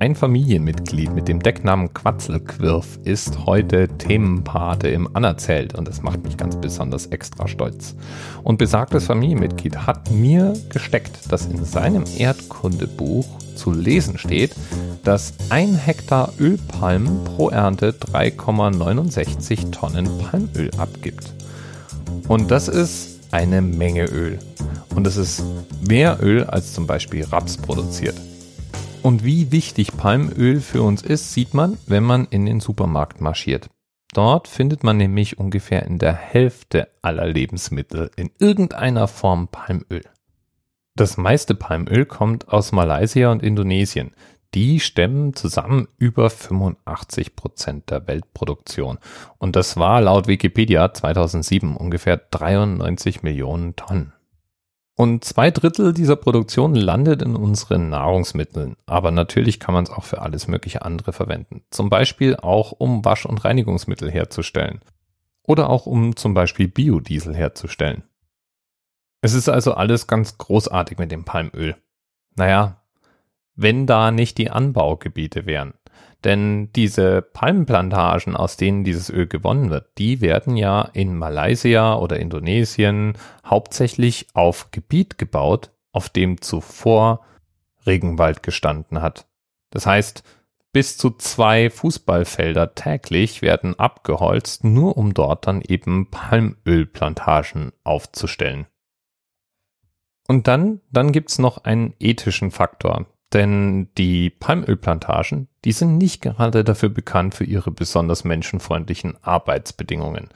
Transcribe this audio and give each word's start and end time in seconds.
Ein 0.00 0.14
Familienmitglied 0.14 1.12
mit 1.12 1.26
dem 1.26 1.40
Decknamen 1.40 1.92
Quatzelquirf 1.92 3.00
ist 3.02 3.46
heute 3.46 3.88
Themenpate 3.88 4.86
im 4.86 5.16
Anerzählt 5.16 5.74
und 5.74 5.88
das 5.88 6.02
macht 6.02 6.22
mich 6.22 6.36
ganz 6.36 6.54
besonders 6.54 7.06
extra 7.06 7.48
stolz. 7.48 7.96
Und 8.44 8.58
besagtes 8.58 9.06
Familienmitglied 9.06 9.88
hat 9.88 10.12
mir 10.12 10.52
gesteckt, 10.68 11.32
dass 11.32 11.46
in 11.46 11.64
seinem 11.64 12.04
Erdkundebuch 12.16 13.26
zu 13.56 13.72
lesen 13.72 14.18
steht, 14.18 14.54
dass 15.02 15.34
ein 15.48 15.74
Hektar 15.74 16.32
Ölpalmen 16.38 17.24
pro 17.24 17.50
Ernte 17.50 17.90
3,69 17.90 19.72
Tonnen 19.72 20.08
Palmöl 20.18 20.70
abgibt. 20.78 21.32
Und 22.28 22.52
das 22.52 22.68
ist 22.68 23.18
eine 23.32 23.62
Menge 23.62 24.04
Öl. 24.04 24.38
Und 24.94 25.08
es 25.08 25.16
ist 25.16 25.42
mehr 25.88 26.18
Öl 26.22 26.44
als 26.44 26.72
zum 26.72 26.86
Beispiel 26.86 27.24
Raps 27.24 27.56
produziert. 27.56 28.14
Und 29.02 29.24
wie 29.24 29.52
wichtig 29.52 29.96
Palmöl 29.96 30.60
für 30.60 30.82
uns 30.82 31.02
ist, 31.02 31.32
sieht 31.32 31.54
man, 31.54 31.78
wenn 31.86 32.02
man 32.02 32.26
in 32.26 32.46
den 32.46 32.60
Supermarkt 32.60 33.20
marschiert. 33.20 33.70
Dort 34.12 34.48
findet 34.48 34.84
man 34.84 34.96
nämlich 34.96 35.38
ungefähr 35.38 35.84
in 35.84 35.98
der 35.98 36.14
Hälfte 36.14 36.88
aller 37.02 37.26
Lebensmittel 37.26 38.10
in 38.16 38.30
irgendeiner 38.38 39.06
Form 39.06 39.48
Palmöl. 39.48 40.04
Das 40.96 41.16
meiste 41.16 41.54
Palmöl 41.54 42.06
kommt 42.06 42.48
aus 42.48 42.72
Malaysia 42.72 43.30
und 43.30 43.42
Indonesien. 43.42 44.12
Die 44.54 44.80
stemmen 44.80 45.34
zusammen 45.34 45.88
über 45.98 46.30
85 46.30 47.36
Prozent 47.36 47.90
der 47.90 48.06
Weltproduktion. 48.08 48.98
Und 49.36 49.56
das 49.56 49.76
war 49.76 50.00
laut 50.00 50.26
Wikipedia 50.26 50.92
2007 50.92 51.76
ungefähr 51.76 52.16
93 52.16 53.22
Millionen 53.22 53.76
Tonnen. 53.76 54.14
Und 55.00 55.22
zwei 55.22 55.52
Drittel 55.52 55.94
dieser 55.94 56.16
Produktion 56.16 56.74
landet 56.74 57.22
in 57.22 57.36
unseren 57.36 57.88
Nahrungsmitteln. 57.88 58.74
Aber 58.84 59.12
natürlich 59.12 59.60
kann 59.60 59.72
man 59.72 59.84
es 59.84 59.90
auch 59.90 60.02
für 60.02 60.20
alles 60.22 60.48
mögliche 60.48 60.82
andere 60.82 61.12
verwenden. 61.12 61.62
Zum 61.70 61.88
Beispiel 61.88 62.34
auch 62.34 62.72
um 62.72 63.04
Wasch- 63.04 63.24
und 63.24 63.44
Reinigungsmittel 63.44 64.10
herzustellen. 64.10 64.80
Oder 65.44 65.70
auch 65.70 65.86
um 65.86 66.16
zum 66.16 66.34
Beispiel 66.34 66.66
Biodiesel 66.66 67.32
herzustellen. 67.32 68.02
Es 69.20 69.34
ist 69.34 69.48
also 69.48 69.74
alles 69.74 70.08
ganz 70.08 70.36
großartig 70.36 70.98
mit 70.98 71.12
dem 71.12 71.24
Palmöl. 71.24 71.76
Naja, 72.34 72.82
wenn 73.54 73.86
da 73.86 74.10
nicht 74.10 74.36
die 74.36 74.50
Anbaugebiete 74.50 75.46
wären. 75.46 75.74
Denn 76.24 76.72
diese 76.72 77.22
Palmenplantagen, 77.22 78.34
aus 78.34 78.56
denen 78.56 78.82
dieses 78.82 79.08
Öl 79.08 79.28
gewonnen 79.28 79.70
wird, 79.70 79.98
die 79.98 80.20
werden 80.20 80.56
ja 80.56 80.82
in 80.92 81.16
Malaysia 81.16 81.94
oder 81.94 82.18
Indonesien 82.18 83.16
hauptsächlich 83.46 84.26
auf 84.34 84.72
Gebiet 84.72 85.18
gebaut, 85.18 85.70
auf 85.92 86.08
dem 86.08 86.40
zuvor 86.40 87.24
Regenwald 87.86 88.42
gestanden 88.42 89.00
hat. 89.00 89.26
Das 89.70 89.86
heißt, 89.86 90.24
bis 90.72 90.98
zu 90.98 91.10
zwei 91.10 91.70
Fußballfelder 91.70 92.74
täglich 92.74 93.40
werden 93.40 93.78
abgeholzt, 93.78 94.64
nur 94.64 94.96
um 94.96 95.14
dort 95.14 95.46
dann 95.46 95.62
eben 95.62 96.10
Palmölplantagen 96.10 97.72
aufzustellen. 97.84 98.66
Und 100.26 100.46
dann, 100.46 100.80
dann 100.90 101.12
gibt's 101.12 101.38
noch 101.38 101.64
einen 101.64 101.94
ethischen 101.98 102.50
Faktor. 102.50 103.06
Denn 103.32 103.88
die 103.98 104.30
Palmölplantagen, 104.30 105.48
die 105.64 105.72
sind 105.72 105.98
nicht 105.98 106.22
gerade 106.22 106.64
dafür 106.64 106.88
bekannt 106.88 107.34
für 107.34 107.44
ihre 107.44 107.70
besonders 107.70 108.24
menschenfreundlichen 108.24 109.16
Arbeitsbedingungen. 109.22 110.28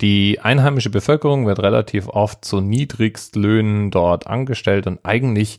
Die 0.00 0.40
einheimische 0.40 0.90
Bevölkerung 0.90 1.46
wird 1.46 1.60
relativ 1.60 2.08
oft 2.08 2.44
zu 2.44 2.60
Niedrigstlöhnen 2.60 3.90
dort 3.90 4.26
angestellt 4.26 4.86
und 4.86 5.00
eigentlich 5.04 5.58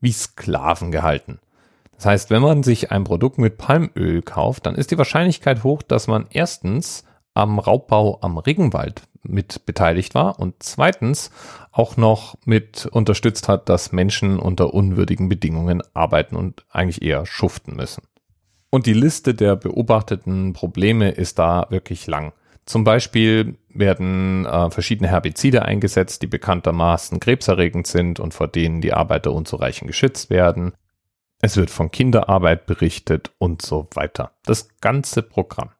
wie 0.00 0.12
Sklaven 0.12 0.90
gehalten. 0.90 1.38
Das 1.96 2.06
heißt, 2.06 2.30
wenn 2.30 2.42
man 2.42 2.62
sich 2.62 2.90
ein 2.90 3.04
Produkt 3.04 3.38
mit 3.38 3.56
Palmöl 3.56 4.22
kauft, 4.22 4.66
dann 4.66 4.74
ist 4.74 4.90
die 4.90 4.98
Wahrscheinlichkeit 4.98 5.62
hoch, 5.62 5.82
dass 5.82 6.08
man 6.08 6.26
erstens 6.30 7.04
am 7.34 7.58
Raubbau 7.58 8.18
am 8.20 8.38
Regenwald 8.38 9.02
mit 9.24 9.66
beteiligt 9.66 10.14
war 10.14 10.38
und 10.38 10.56
zweitens 10.60 11.30
auch 11.72 11.96
noch 11.96 12.36
mit 12.44 12.86
unterstützt 12.86 13.48
hat, 13.48 13.68
dass 13.68 13.92
Menschen 13.92 14.38
unter 14.38 14.72
unwürdigen 14.74 15.28
Bedingungen 15.28 15.82
arbeiten 15.92 16.36
und 16.36 16.64
eigentlich 16.70 17.02
eher 17.02 17.26
schuften 17.26 17.76
müssen. 17.76 18.02
Und 18.70 18.86
die 18.86 18.92
Liste 18.92 19.34
der 19.34 19.56
beobachteten 19.56 20.52
Probleme 20.52 21.10
ist 21.10 21.38
da 21.38 21.66
wirklich 21.70 22.06
lang. 22.06 22.32
Zum 22.66 22.82
Beispiel 22.84 23.56
werden 23.68 24.46
äh, 24.46 24.70
verschiedene 24.70 25.08
Herbizide 25.08 25.62
eingesetzt, 25.64 26.22
die 26.22 26.26
bekanntermaßen 26.26 27.20
krebserregend 27.20 27.86
sind 27.86 28.20
und 28.20 28.32
vor 28.32 28.48
denen 28.48 28.80
die 28.80 28.92
Arbeiter 28.92 29.32
unzureichend 29.32 29.88
geschützt 29.88 30.30
werden. 30.30 30.72
Es 31.40 31.56
wird 31.56 31.70
von 31.70 31.90
Kinderarbeit 31.90 32.66
berichtet 32.66 33.32
und 33.38 33.60
so 33.60 33.88
weiter. 33.94 34.32
Das 34.44 34.68
ganze 34.80 35.22
Programm. 35.22 35.70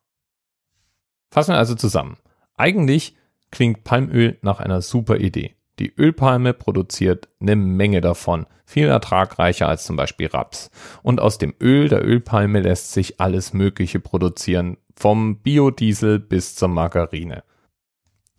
Fassen 1.30 1.54
wir 1.54 1.58
also 1.58 1.74
zusammen. 1.74 2.19
Eigentlich 2.56 3.16
klingt 3.54 3.84
Palmöl 3.84 4.37
nach 4.42 4.59
einer 4.59 4.82
super 4.82 5.16
Idee. 5.16 5.54
Die 5.78 5.94
Ölpalme 5.97 6.54
produziert 6.54 7.28
eine 7.41 7.54
Menge 7.54 8.00
davon, 8.00 8.47
viel 8.66 8.88
ertragreicher 8.88 9.69
als 9.69 9.84
zum 9.84 9.94
Beispiel 9.94 10.26
Raps. 10.26 10.70
Und 11.03 11.20
aus 11.20 11.38
dem 11.38 11.54
Öl 11.60 11.88
der 11.88 12.04
Ölpalme 12.04 12.60
lässt 12.60 12.93
sich 12.93 13.20
alles 13.20 13.53
Mögliche 13.53 14.00
produzieren, 14.00 14.76
vom 14.97 15.38
Biodiesel 15.38 16.19
bis 16.19 16.56
zur 16.56 16.69
Margarine. 16.69 17.44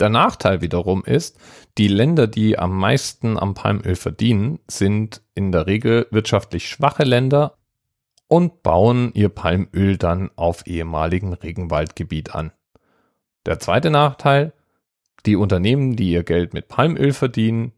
Der 0.02 0.10
Nachteil 0.10 0.60
wiederum 0.60 1.06
ist, 1.06 1.40
die 1.78 1.88
Länder, 1.88 2.28
die 2.28 2.60
am 2.60 2.78
meisten 2.78 3.40
am 3.40 3.54
Palmöl 3.54 3.96
verdienen, 3.96 4.60
sind 4.68 5.22
in 5.34 5.54
der 5.54 5.66
Regel 5.66 6.08
wirtschaftlich 6.12 6.68
schwache 6.68 7.04
Länder 7.04 7.58
und 8.28 8.64
bauen 8.64 9.12
ihr 9.14 9.30
Palmöl 9.30 9.98
dann 9.98 10.30
auf 10.36 10.68
ehemaligen 10.68 11.34
Regenwaldgebiet 11.34 12.36
an. 12.36 12.52
Der 13.46 13.60
zweite 13.60 13.92
Nachteil, 13.92 14.52
die 15.26 15.36
Unternehmen, 15.36 15.96
die 15.96 16.12
ihr 16.12 16.24
Geld 16.24 16.54
mit 16.54 16.68
Palmöl 16.68 17.14
verdienen, 17.14 17.72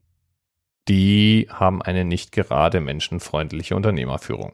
die 0.87 1.47
haben 1.49 1.81
eine 1.81 2.05
nicht 2.05 2.31
gerade 2.31 2.79
menschenfreundliche 2.79 3.75
Unternehmerführung. 3.75 4.53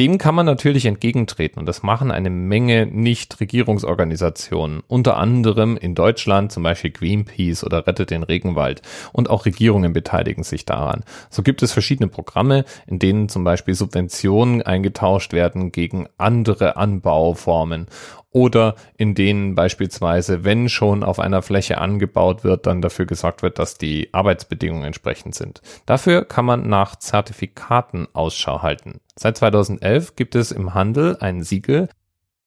Dem 0.00 0.18
kann 0.18 0.34
man 0.34 0.44
natürlich 0.44 0.86
entgegentreten 0.86 1.60
und 1.60 1.66
das 1.66 1.84
machen 1.84 2.10
eine 2.10 2.28
Menge 2.28 2.84
Nichtregierungsorganisationen, 2.84 4.82
unter 4.88 5.16
anderem 5.16 5.76
in 5.76 5.94
Deutschland 5.94 6.50
zum 6.50 6.64
Beispiel 6.64 6.90
Greenpeace 6.90 7.62
oder 7.62 7.86
Rettet 7.86 8.10
den 8.10 8.24
Regenwald 8.24 8.82
und 9.12 9.30
auch 9.30 9.46
Regierungen 9.46 9.92
beteiligen 9.92 10.42
sich 10.42 10.64
daran. 10.64 11.04
So 11.30 11.44
gibt 11.44 11.62
es 11.62 11.72
verschiedene 11.72 12.08
Programme, 12.08 12.64
in 12.88 12.98
denen 12.98 13.28
zum 13.28 13.44
Beispiel 13.44 13.74
Subventionen 13.74 14.62
eingetauscht 14.62 15.32
werden 15.32 15.70
gegen 15.70 16.08
andere 16.18 16.76
Anbauformen 16.76 17.86
oder 18.34 18.74
in 18.96 19.14
denen 19.14 19.54
beispielsweise, 19.54 20.44
wenn 20.44 20.68
schon 20.68 21.04
auf 21.04 21.20
einer 21.20 21.40
Fläche 21.40 21.78
angebaut 21.78 22.42
wird, 22.42 22.66
dann 22.66 22.82
dafür 22.82 23.06
gesorgt 23.06 23.42
wird, 23.42 23.58
dass 23.58 23.78
die 23.78 24.12
Arbeitsbedingungen 24.12 24.84
entsprechend 24.84 25.36
sind. 25.36 25.62
Dafür 25.86 26.24
kann 26.24 26.44
man 26.44 26.68
nach 26.68 26.96
Zertifikaten 26.96 28.08
Ausschau 28.12 28.60
halten. 28.60 29.00
Seit 29.16 29.38
2011 29.38 30.16
gibt 30.16 30.34
es 30.34 30.50
im 30.50 30.74
Handel 30.74 31.16
ein 31.20 31.42
Siegel, 31.42 31.88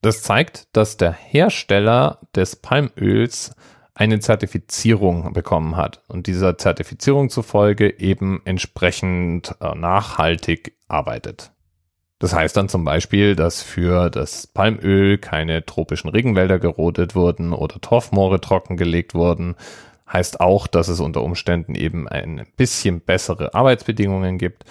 das 0.01 0.21
zeigt, 0.21 0.67
dass 0.73 0.97
der 0.97 1.13
Hersteller 1.13 2.19
des 2.35 2.57
Palmöls 2.57 3.55
eine 3.93 4.19
Zertifizierung 4.19 5.33
bekommen 5.33 5.75
hat 5.75 6.03
und 6.07 6.27
dieser 6.27 6.57
Zertifizierung 6.57 7.29
zufolge 7.29 7.99
eben 7.99 8.41
entsprechend 8.45 9.55
äh, 9.59 9.73
nachhaltig 9.73 10.77
arbeitet. 10.87 11.51
Das 12.19 12.33
heißt 12.33 12.57
dann 12.57 12.67
zum 12.67 12.83
Beispiel, 12.83 13.35
dass 13.35 13.61
für 13.61 14.09
das 14.09 14.47
Palmöl 14.47 15.17
keine 15.19 15.65
tropischen 15.65 16.09
Regenwälder 16.09 16.57
gerodet 16.57 17.15
wurden 17.15 17.53
oder 17.53 17.79
Torfmoore 17.79 18.41
trockengelegt 18.41 19.13
wurden. 19.13 19.55
Heißt 20.11 20.39
auch, 20.39 20.67
dass 20.67 20.87
es 20.87 20.99
unter 20.99 21.21
Umständen 21.21 21.75
eben 21.75 22.07
ein 22.07 22.47
bisschen 22.55 23.01
bessere 23.01 23.53
Arbeitsbedingungen 23.53 24.37
gibt. 24.37 24.63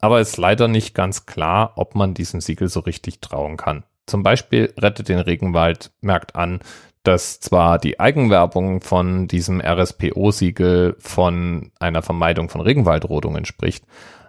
Aber 0.00 0.20
es 0.20 0.30
ist 0.30 0.36
leider 0.36 0.68
nicht 0.68 0.94
ganz 0.94 1.26
klar, 1.26 1.72
ob 1.76 1.94
man 1.94 2.14
diesem 2.14 2.40
Siegel 2.40 2.68
so 2.68 2.80
richtig 2.80 3.20
trauen 3.20 3.56
kann. 3.56 3.84
Zum 4.06 4.22
Beispiel 4.22 4.72
rettet 4.78 5.08
den 5.08 5.18
Regenwald, 5.18 5.92
merkt 6.00 6.34
an, 6.34 6.60
dass 7.02 7.40
zwar 7.40 7.78
die 7.78 8.00
Eigenwerbung 8.00 8.80
von 8.80 9.28
diesem 9.28 9.60
RSPO-Siegel 9.60 10.96
von 10.98 11.70
einer 11.78 12.02
Vermeidung 12.02 12.48
von 12.48 12.60
Regenwaldrodungen 12.60 13.44
spricht, 13.44 13.84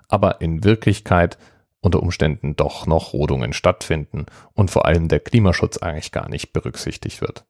aber 0.10 0.42
in 0.42 0.64
Wirklichkeit 0.64 1.38
unter 1.82 2.02
Umständen 2.02 2.56
doch 2.56 2.86
noch 2.86 3.14
Rodungen 3.14 3.54
stattfinden 3.54 4.26
und 4.54 4.72
vor 4.72 4.86
allem 4.86 5.08
der 5.08 5.20
Klimaschutz 5.20 5.78
eigentlich 5.78 6.12
gar 6.12 6.30
nicht 6.30 6.54
berücksichtigt 6.54 7.22
wird. 7.22 7.46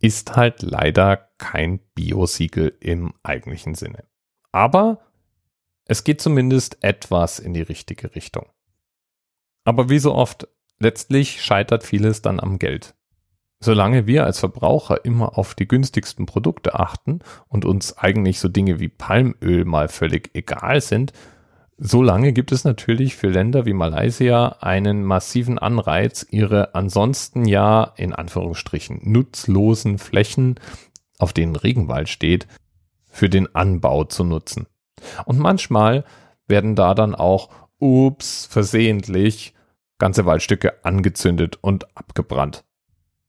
Ist 0.00 0.36
halt 0.36 0.62
leider 0.62 1.28
kein 1.38 1.80
Biosiegel 1.94 2.76
im 2.80 3.14
eigentlichen 3.22 3.74
Sinne. 3.74 4.04
Aber 4.52 5.00
es 5.86 6.04
geht 6.04 6.20
zumindest 6.20 6.84
etwas 6.84 7.38
in 7.38 7.54
die 7.54 7.62
richtige 7.62 8.14
Richtung. 8.14 8.46
Aber 9.64 9.88
wie 9.88 9.98
so 9.98 10.14
oft, 10.14 10.46
letztlich 10.78 11.42
scheitert 11.42 11.82
vieles 11.82 12.22
dann 12.22 12.40
am 12.40 12.58
Geld. 12.58 12.94
Solange 13.60 14.06
wir 14.06 14.24
als 14.24 14.38
Verbraucher 14.38 15.04
immer 15.04 15.36
auf 15.36 15.54
die 15.54 15.66
günstigsten 15.66 16.26
Produkte 16.26 16.78
achten 16.78 17.20
und 17.48 17.64
uns 17.64 17.98
eigentlich 17.98 18.38
so 18.38 18.48
Dinge 18.48 18.78
wie 18.78 18.88
Palmöl 18.88 19.64
mal 19.64 19.88
völlig 19.88 20.30
egal 20.34 20.80
sind, 20.80 21.12
Solange 21.80 22.32
gibt 22.32 22.50
es 22.50 22.64
natürlich 22.64 23.14
für 23.14 23.28
Länder 23.28 23.64
wie 23.64 23.72
Malaysia 23.72 24.56
einen 24.60 25.04
massiven 25.04 25.60
Anreiz, 25.60 26.26
ihre 26.28 26.74
ansonsten 26.74 27.44
ja 27.44 27.92
in 27.96 28.12
Anführungsstrichen 28.12 29.00
nutzlosen 29.04 29.98
Flächen, 29.98 30.58
auf 31.20 31.32
denen 31.32 31.54
Regenwald 31.54 32.08
steht, 32.08 32.48
für 33.08 33.28
den 33.28 33.54
Anbau 33.54 34.02
zu 34.04 34.24
nutzen. 34.24 34.66
Und 35.24 35.38
manchmal 35.38 36.04
werden 36.48 36.74
da 36.74 36.94
dann 36.94 37.14
auch, 37.14 37.48
ups, 37.78 38.46
versehentlich 38.46 39.54
ganze 39.98 40.26
Waldstücke 40.26 40.84
angezündet 40.84 41.58
und 41.60 41.96
abgebrannt. 41.96 42.64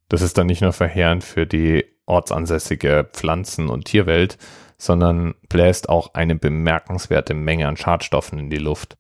Das 0.08 0.24
ist 0.24 0.40
dann 0.40 0.48
nicht 0.48 0.62
nur 0.62 0.74
verheerend 0.74 1.24
für 1.24 1.46
die 1.46 1.86
ortsansässige 2.08 3.08
Pflanzen- 3.14 3.70
und 3.70 3.86
Tierwelt, 3.86 4.40
sondern 4.80 5.36
bläst 5.50 5.90
auch 5.90 6.16
eine 6.16 6.36
bemerkenswerte 6.36 7.36
Menge 7.36 7.68
an 7.68 7.78
Schadstoffen 7.78 8.40
in 8.40 8.50
die 8.50 8.58
Luft. 8.58 8.98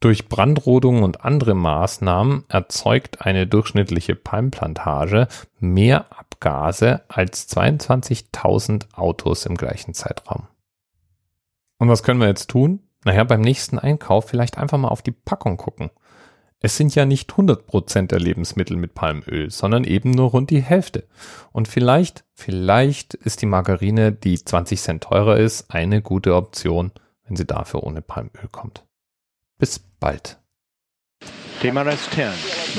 Durch 0.00 0.28
Brandrodung 0.28 1.02
und 1.02 1.24
andere 1.24 1.54
Maßnahmen 1.54 2.44
erzeugt 2.48 3.20
eine 3.20 3.46
durchschnittliche 3.46 4.16
Palmplantage 4.16 5.28
mehr 5.58 6.06
Abgase 6.18 7.02
als 7.08 7.48
22.000 7.48 8.94
Autos 8.94 9.46
im 9.46 9.56
gleichen 9.56 9.94
Zeitraum. 9.94 10.48
Und 11.78 11.88
was 11.88 12.02
können 12.02 12.20
wir 12.20 12.28
jetzt 12.28 12.50
tun? 12.50 12.80
Naja, 13.04 13.24
beim 13.24 13.40
nächsten 13.40 13.78
Einkauf 13.78 14.28
vielleicht 14.28 14.58
einfach 14.58 14.78
mal 14.78 14.88
auf 14.88 15.02
die 15.02 15.12
Packung 15.12 15.56
gucken. 15.56 15.90
Es 16.62 16.76
sind 16.76 16.94
ja 16.94 17.06
nicht 17.06 17.32
100% 17.32 18.08
der 18.08 18.20
Lebensmittel 18.20 18.76
mit 18.76 18.94
Palmöl, 18.94 19.50
sondern 19.50 19.84
eben 19.84 20.10
nur 20.10 20.30
rund 20.30 20.50
die 20.50 20.60
Hälfte. 20.60 21.08
Und 21.52 21.68
vielleicht, 21.68 22.24
vielleicht 22.34 23.14
ist 23.14 23.40
die 23.40 23.46
Margarine, 23.46 24.12
die 24.12 24.42
20 24.42 24.78
Cent 24.78 25.04
teurer 25.04 25.38
ist, 25.38 25.70
eine 25.70 26.02
gute 26.02 26.34
Option, 26.34 26.92
wenn 27.24 27.36
sie 27.36 27.46
dafür 27.46 27.82
ohne 27.82 28.02
Palmöl 28.02 28.48
kommt. 28.52 28.84
Bis 29.58 29.78
bald. 29.78 30.38
TMRS 31.62 32.10
10, 32.10 32.28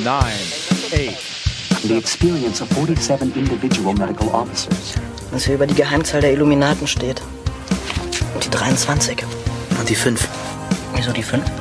9, 0.03 0.15
8. 0.15 1.41
The 1.83 1.97
experience 1.97 2.61
of 2.61 2.69
47 2.69 3.35
individual 3.35 3.95
medical 3.95 4.27
officers. 4.27 4.93
Was 5.31 5.45
hier 5.45 5.55
über 5.55 5.65
die 5.65 5.73
Geheimzahl 5.73 6.21
der 6.21 6.33
Illuminaten 6.33 6.85
steht. 6.85 7.23
Und 8.35 8.45
die 8.45 8.49
23. 8.51 9.23
Und 9.79 9.89
die 9.89 9.95
5. 9.95 10.27
Wieso 10.95 11.11
die 11.11 11.23
5? 11.23 11.60